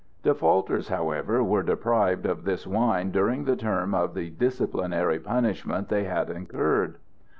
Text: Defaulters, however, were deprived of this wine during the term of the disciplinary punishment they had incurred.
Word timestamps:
Defaulters, 0.23 0.87
however, 0.87 1.43
were 1.43 1.61
deprived 1.61 2.25
of 2.25 2.43
this 2.43 2.65
wine 2.65 3.11
during 3.11 3.43
the 3.43 3.55
term 3.55 3.93
of 3.93 4.15
the 4.15 4.31
disciplinary 4.31 5.19
punishment 5.19 5.89
they 5.89 6.05
had 6.05 6.31
incurred. 6.31 6.97